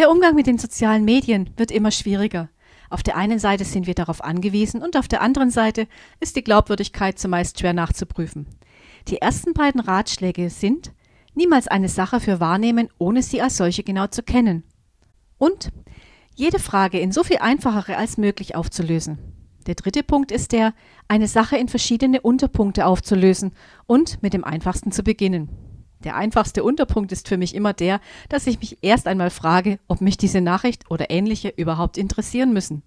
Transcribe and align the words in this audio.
Der 0.00 0.10
Umgang 0.10 0.34
mit 0.34 0.46
den 0.46 0.56
sozialen 0.56 1.04
Medien 1.04 1.50
wird 1.58 1.70
immer 1.70 1.90
schwieriger. 1.90 2.48
Auf 2.88 3.02
der 3.02 3.18
einen 3.18 3.38
Seite 3.38 3.66
sind 3.66 3.86
wir 3.86 3.92
darauf 3.92 4.24
angewiesen 4.24 4.80
und 4.80 4.96
auf 4.96 5.08
der 5.08 5.20
anderen 5.20 5.50
Seite 5.50 5.86
ist 6.20 6.36
die 6.36 6.42
Glaubwürdigkeit 6.42 7.18
zumeist 7.18 7.60
schwer 7.60 7.74
nachzuprüfen. 7.74 8.46
Die 9.08 9.18
ersten 9.18 9.52
beiden 9.52 9.78
Ratschläge 9.78 10.48
sind, 10.48 10.94
niemals 11.34 11.68
eine 11.68 11.90
Sache 11.90 12.18
für 12.18 12.40
wahrnehmen, 12.40 12.88
ohne 12.96 13.22
sie 13.22 13.42
als 13.42 13.58
solche 13.58 13.82
genau 13.82 14.06
zu 14.06 14.22
kennen. 14.22 14.64
Und 15.36 15.68
jede 16.34 16.60
Frage 16.60 16.98
in 16.98 17.12
so 17.12 17.22
viel 17.22 17.36
einfachere 17.36 17.98
als 17.98 18.16
möglich 18.16 18.56
aufzulösen. 18.56 19.18
Der 19.66 19.74
dritte 19.74 20.02
Punkt 20.02 20.32
ist 20.32 20.52
der, 20.52 20.72
eine 21.08 21.28
Sache 21.28 21.58
in 21.58 21.68
verschiedene 21.68 22.22
Unterpunkte 22.22 22.86
aufzulösen 22.86 23.52
und 23.86 24.22
mit 24.22 24.32
dem 24.32 24.44
einfachsten 24.44 24.92
zu 24.92 25.02
beginnen. 25.02 25.50
Der 26.04 26.16
einfachste 26.16 26.64
Unterpunkt 26.64 27.12
ist 27.12 27.28
für 27.28 27.36
mich 27.36 27.54
immer 27.54 27.72
der, 27.72 28.00
dass 28.28 28.46
ich 28.46 28.58
mich 28.58 28.78
erst 28.82 29.06
einmal 29.06 29.30
frage, 29.30 29.78
ob 29.86 30.00
mich 30.00 30.16
diese 30.16 30.40
Nachricht 30.40 30.90
oder 30.90 31.10
ähnliche 31.10 31.48
überhaupt 31.48 31.98
interessieren 31.98 32.52
müssen. 32.52 32.82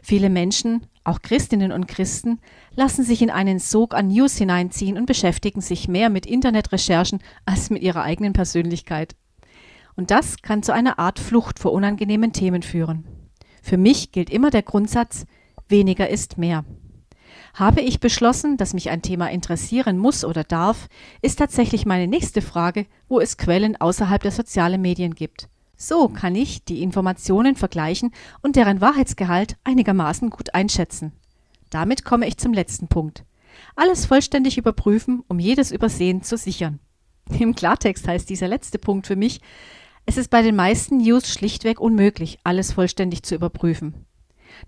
Viele 0.00 0.30
Menschen, 0.30 0.86
auch 1.02 1.22
Christinnen 1.22 1.72
und 1.72 1.88
Christen, 1.88 2.38
lassen 2.76 3.02
sich 3.02 3.22
in 3.22 3.30
einen 3.30 3.58
Sog 3.58 3.94
an 3.94 4.08
News 4.08 4.36
hineinziehen 4.36 4.96
und 4.96 5.06
beschäftigen 5.06 5.60
sich 5.60 5.88
mehr 5.88 6.10
mit 6.10 6.26
Internetrecherchen 6.26 7.18
als 7.44 7.70
mit 7.70 7.82
ihrer 7.82 8.02
eigenen 8.02 8.32
Persönlichkeit. 8.32 9.16
Und 9.96 10.12
das 10.12 10.42
kann 10.42 10.62
zu 10.62 10.72
einer 10.72 11.00
Art 11.00 11.18
Flucht 11.18 11.58
vor 11.58 11.72
unangenehmen 11.72 12.32
Themen 12.32 12.62
führen. 12.62 13.04
Für 13.62 13.78
mich 13.78 14.12
gilt 14.12 14.30
immer 14.30 14.50
der 14.50 14.62
Grundsatz, 14.62 15.26
weniger 15.68 16.08
ist 16.08 16.38
mehr. 16.38 16.64
Habe 17.56 17.80
ich 17.80 18.00
beschlossen, 18.00 18.58
dass 18.58 18.74
mich 18.74 18.90
ein 18.90 19.00
Thema 19.00 19.30
interessieren 19.30 19.96
muss 19.96 20.26
oder 20.26 20.44
darf, 20.44 20.88
ist 21.22 21.38
tatsächlich 21.38 21.86
meine 21.86 22.06
nächste 22.06 22.42
Frage, 22.42 22.84
wo 23.08 23.18
es 23.18 23.38
Quellen 23.38 23.80
außerhalb 23.80 24.22
der 24.22 24.30
sozialen 24.30 24.82
Medien 24.82 25.14
gibt. 25.14 25.48
So 25.74 26.08
kann 26.08 26.34
ich 26.34 26.64
die 26.64 26.82
Informationen 26.82 27.56
vergleichen 27.56 28.12
und 28.42 28.56
deren 28.56 28.82
Wahrheitsgehalt 28.82 29.56
einigermaßen 29.64 30.28
gut 30.28 30.54
einschätzen. 30.54 31.12
Damit 31.70 32.04
komme 32.04 32.28
ich 32.28 32.36
zum 32.36 32.52
letzten 32.52 32.88
Punkt. 32.88 33.24
Alles 33.74 34.04
vollständig 34.04 34.58
überprüfen, 34.58 35.22
um 35.26 35.38
jedes 35.38 35.72
Übersehen 35.72 36.22
zu 36.22 36.36
sichern. 36.36 36.78
Im 37.38 37.54
Klartext 37.54 38.06
heißt 38.06 38.28
dieser 38.28 38.48
letzte 38.48 38.78
Punkt 38.78 39.06
für 39.06 39.16
mich, 39.16 39.40
es 40.04 40.18
ist 40.18 40.28
bei 40.28 40.42
den 40.42 40.56
meisten 40.56 40.98
News 40.98 41.32
schlichtweg 41.32 41.80
unmöglich, 41.80 42.38
alles 42.44 42.74
vollständig 42.74 43.22
zu 43.22 43.34
überprüfen. 43.34 44.04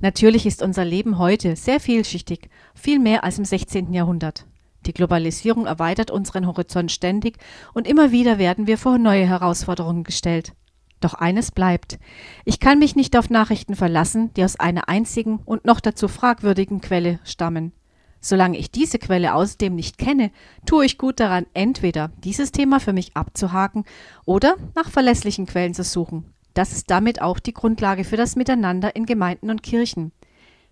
Natürlich 0.00 0.46
ist 0.46 0.62
unser 0.62 0.84
Leben 0.84 1.18
heute 1.18 1.56
sehr 1.56 1.80
vielschichtig, 1.80 2.48
viel 2.74 2.98
mehr 2.98 3.24
als 3.24 3.38
im 3.38 3.44
16. 3.44 3.92
Jahrhundert. 3.92 4.46
Die 4.86 4.94
Globalisierung 4.94 5.66
erweitert 5.66 6.10
unseren 6.10 6.46
Horizont 6.46 6.92
ständig 6.92 7.38
und 7.74 7.86
immer 7.86 8.12
wieder 8.12 8.38
werden 8.38 8.66
wir 8.66 8.78
vor 8.78 8.98
neue 8.98 9.26
Herausforderungen 9.26 10.04
gestellt. 10.04 10.52
Doch 11.00 11.14
eines 11.14 11.52
bleibt. 11.52 11.98
Ich 12.44 12.60
kann 12.60 12.78
mich 12.78 12.96
nicht 12.96 13.16
auf 13.16 13.30
Nachrichten 13.30 13.76
verlassen, 13.76 14.32
die 14.34 14.44
aus 14.44 14.58
einer 14.58 14.88
einzigen 14.88 15.40
und 15.44 15.64
noch 15.64 15.80
dazu 15.80 16.08
fragwürdigen 16.08 16.80
Quelle 16.80 17.20
stammen. 17.24 17.72
Solange 18.20 18.58
ich 18.58 18.72
diese 18.72 18.98
Quelle 18.98 19.34
außerdem 19.34 19.74
nicht 19.74 19.98
kenne, 19.98 20.32
tue 20.66 20.84
ich 20.84 20.98
gut 20.98 21.20
daran, 21.20 21.46
entweder 21.54 22.10
dieses 22.24 22.50
Thema 22.50 22.80
für 22.80 22.92
mich 22.92 23.16
abzuhaken 23.16 23.84
oder 24.24 24.56
nach 24.74 24.90
verlässlichen 24.90 25.46
Quellen 25.46 25.74
zu 25.74 25.84
suchen. 25.84 26.34
Das 26.58 26.72
ist 26.72 26.90
damit 26.90 27.22
auch 27.22 27.38
die 27.38 27.54
Grundlage 27.54 28.02
für 28.02 28.16
das 28.16 28.34
Miteinander 28.34 28.96
in 28.96 29.06
Gemeinden 29.06 29.48
und 29.48 29.62
Kirchen. 29.62 30.10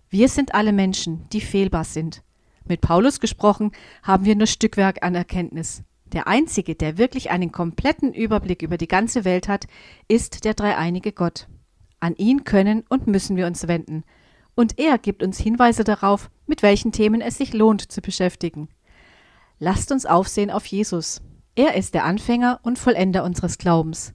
Wir 0.09 0.27
sind 0.27 0.53
alle 0.53 0.73
Menschen, 0.73 1.29
die 1.31 1.39
fehlbar 1.39 1.85
sind. 1.85 2.23
Mit 2.65 2.81
Paulus 2.81 3.21
gesprochen 3.21 3.71
haben 4.03 4.25
wir 4.25 4.35
nur 4.35 4.47
Stückwerk 4.47 5.01
an 5.01 5.15
Erkenntnis. 5.15 5.83
Der 6.11 6.27
Einzige, 6.27 6.75
der 6.75 6.97
wirklich 6.97 7.29
einen 7.29 7.53
kompletten 7.53 8.13
Überblick 8.13 8.63
über 8.63 8.75
die 8.75 8.89
ganze 8.89 9.23
Welt 9.23 9.47
hat, 9.47 9.67
ist 10.09 10.43
der 10.43 10.55
dreieinige 10.55 11.13
Gott. 11.13 11.47
An 12.01 12.17
ihn 12.17 12.43
können 12.43 12.83
und 12.89 13.07
müssen 13.07 13.37
wir 13.37 13.47
uns 13.47 13.69
wenden. 13.69 14.03
Und 14.55 14.77
er 14.79 14.97
gibt 14.97 15.23
uns 15.23 15.39
Hinweise 15.39 15.85
darauf, 15.85 16.29
mit 16.47 16.63
welchen 16.63 16.91
Themen 16.91 17.21
es 17.21 17.37
sich 17.37 17.53
lohnt 17.53 17.89
zu 17.89 18.01
beschäftigen. 18.01 18.67
Lasst 19.57 19.93
uns 19.93 20.05
aufsehen 20.05 20.51
auf 20.51 20.65
Jesus. 20.65 21.21
Er 21.55 21.75
ist 21.75 21.93
der 21.93 22.03
Anfänger 22.03 22.59
und 22.63 22.77
Vollender 22.77 23.23
unseres 23.23 23.57
Glaubens. 23.57 24.13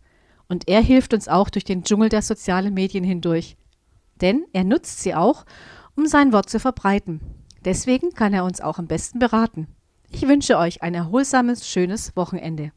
Und 0.52 0.68
er 0.68 0.82
hilft 0.82 1.14
uns 1.14 1.28
auch 1.28 1.48
durch 1.48 1.64
den 1.64 1.82
Dschungel 1.82 2.10
der 2.10 2.20
sozialen 2.20 2.74
Medien 2.74 3.04
hindurch. 3.04 3.56
Denn 4.20 4.44
er 4.52 4.64
nutzt 4.64 5.00
sie 5.00 5.14
auch, 5.14 5.46
um 5.96 6.06
sein 6.06 6.34
Wort 6.34 6.50
zu 6.50 6.60
verbreiten. 6.60 7.22
Deswegen 7.64 8.10
kann 8.10 8.34
er 8.34 8.44
uns 8.44 8.60
auch 8.60 8.78
am 8.78 8.86
besten 8.86 9.18
beraten. 9.18 9.66
Ich 10.10 10.28
wünsche 10.28 10.58
euch 10.58 10.82
ein 10.82 10.92
erholsames, 10.92 11.66
schönes 11.66 12.14
Wochenende. 12.16 12.70